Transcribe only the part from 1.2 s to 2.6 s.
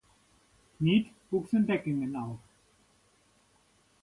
wuchs in Beckingen auf.